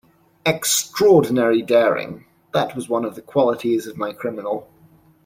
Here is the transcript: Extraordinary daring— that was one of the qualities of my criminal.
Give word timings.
Extraordinary 0.47 1.61
daring— 1.61 2.25
that 2.55 2.75
was 2.75 2.89
one 2.89 3.05
of 3.05 3.13
the 3.13 3.21
qualities 3.21 3.85
of 3.85 3.97
my 3.97 4.13
criminal. 4.13 4.67